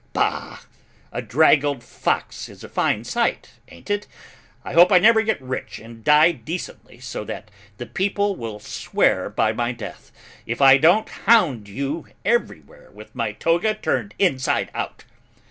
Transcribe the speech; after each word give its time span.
Bah! 0.13 0.61
A 1.11 1.21
draggled 1.21 1.83
fox 1.83 2.49
is 2.49 2.63
a 2.63 2.69
fine 2.69 3.03
sight, 3.03 3.51
ain't 3.67 3.91
it'? 3.91 4.07
I 4.65 4.73
hope 4.73 4.91
I 4.91 4.97
never 4.97 5.21
get 5.21 5.39
rich 5.39 5.77
and 5.77 6.03
die 6.03 6.31
decently 6.31 6.99
so 6.99 7.23
that 7.25 7.51
the 7.77 7.85
people 7.85 8.35
will 8.35 8.59
swear 8.59 9.29
by 9.29 9.53
my 9.53 9.71
death, 9.73 10.11
if 10.47 10.59
I 10.59 10.79
don't 10.79 11.07
hound 11.07 11.67
you 11.69 12.07
everywhere 12.25 12.89
with 12.89 13.13
my 13.13 13.31
toga 13.31 13.75
turned 13.75 14.15
inside 14.17 14.71
out. 14.73 15.03